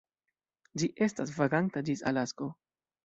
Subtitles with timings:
[0.83, 2.49] Ĝi estas vaganta ĝis Alasko.